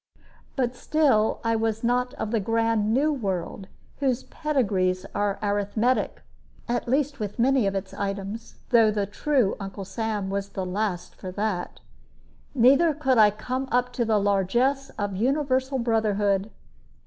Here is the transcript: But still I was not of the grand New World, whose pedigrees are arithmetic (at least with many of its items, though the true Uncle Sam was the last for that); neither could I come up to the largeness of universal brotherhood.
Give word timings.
But 0.55 0.75
still 0.75 1.39
I 1.43 1.55
was 1.55 1.83
not 1.83 2.15
of 2.15 2.31
the 2.31 2.39
grand 2.39 2.91
New 2.91 3.13
World, 3.13 3.67
whose 3.99 4.23
pedigrees 4.23 5.05
are 5.13 5.37
arithmetic 5.43 6.23
(at 6.67 6.87
least 6.87 7.19
with 7.19 7.37
many 7.37 7.67
of 7.67 7.75
its 7.75 7.93
items, 7.93 8.55
though 8.71 8.89
the 8.89 9.05
true 9.05 9.55
Uncle 9.59 9.85
Sam 9.85 10.31
was 10.31 10.49
the 10.49 10.65
last 10.65 11.13
for 11.13 11.29
that); 11.33 11.81
neither 12.55 12.95
could 12.95 13.19
I 13.19 13.29
come 13.29 13.69
up 13.71 13.93
to 13.93 14.03
the 14.03 14.17
largeness 14.17 14.89
of 14.97 15.15
universal 15.15 15.77
brotherhood. 15.77 16.49